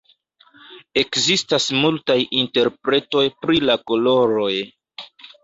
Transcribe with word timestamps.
Ekzistas 1.01 1.67
multaj 1.83 2.15
interpretoj 2.41 3.23
pri 3.45 3.61
la 3.71 3.77
koloroj. 3.93 4.51